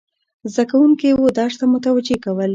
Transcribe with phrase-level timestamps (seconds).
[0.51, 2.49] زده کوونکي و درس ته متوجه کول،